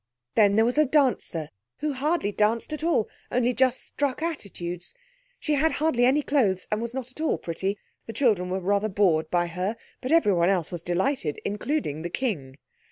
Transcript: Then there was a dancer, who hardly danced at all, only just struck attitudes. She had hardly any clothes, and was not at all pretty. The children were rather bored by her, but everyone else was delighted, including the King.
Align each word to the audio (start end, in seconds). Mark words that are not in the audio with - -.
Then 0.33 0.55
there 0.55 0.65
was 0.65 0.79
a 0.79 0.85
dancer, 0.87 1.49
who 1.77 1.93
hardly 1.93 2.31
danced 2.31 2.73
at 2.73 2.83
all, 2.83 3.07
only 3.31 3.53
just 3.53 3.81
struck 3.83 4.23
attitudes. 4.23 4.95
She 5.39 5.53
had 5.53 5.73
hardly 5.73 6.05
any 6.05 6.23
clothes, 6.23 6.65
and 6.71 6.81
was 6.81 6.95
not 6.95 7.11
at 7.11 7.21
all 7.21 7.37
pretty. 7.37 7.77
The 8.07 8.13
children 8.13 8.49
were 8.49 8.61
rather 8.61 8.89
bored 8.89 9.29
by 9.29 9.45
her, 9.45 9.77
but 10.01 10.11
everyone 10.11 10.49
else 10.49 10.71
was 10.71 10.81
delighted, 10.81 11.39
including 11.45 12.01
the 12.01 12.09
King. 12.09 12.57